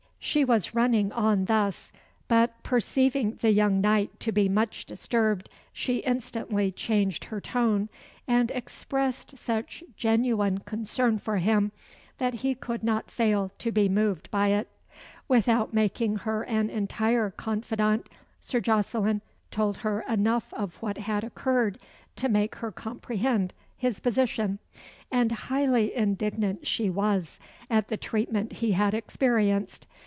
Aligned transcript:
She 0.23 0.45
was 0.45 0.75
running 0.75 1.11
on 1.13 1.45
thus, 1.45 1.91
but 2.27 2.61
perceiving 2.61 3.37
the 3.41 3.49
young 3.49 3.81
knight 3.81 4.19
to 4.19 4.31
be 4.31 4.47
much 4.47 4.85
disturbed, 4.85 5.49
she 5.73 5.97
instantly 5.97 6.71
changed 6.71 7.25
her 7.25 7.41
tone, 7.41 7.89
and 8.27 8.51
expressed 8.51 9.35
such 9.39 9.83
genuine 9.97 10.59
concern 10.59 11.17
for 11.17 11.37
him, 11.37 11.71
that 12.19 12.35
he 12.35 12.53
could 12.53 12.83
not 12.83 13.09
fail 13.09 13.49
to 13.57 13.71
be 13.71 13.89
moved 13.89 14.29
by 14.29 14.49
it. 14.49 14.67
Without 15.27 15.73
making 15.73 16.17
her 16.17 16.43
an 16.43 16.69
entire 16.69 17.31
confidante, 17.31 18.07
Sir 18.39 18.59
Jocelyn 18.59 19.23
told 19.49 19.77
her 19.77 20.01
enough 20.01 20.53
of 20.53 20.75
what 20.83 20.99
had 20.99 21.23
occurred 21.23 21.79
to 22.17 22.29
make 22.29 22.53
her 22.57 22.71
comprehend 22.71 23.55
his 23.75 23.99
position; 23.99 24.59
and 25.11 25.31
highly 25.31 25.95
indignant 25.95 26.67
she 26.67 26.91
was 26.91 27.39
at 27.71 27.87
the 27.87 27.97
treatment 27.97 28.53
he 28.53 28.73
had 28.73 28.93
experienced. 28.93 29.87